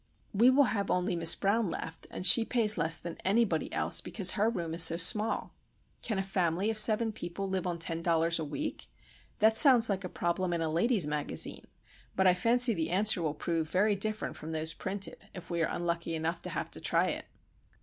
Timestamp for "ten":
7.77-8.01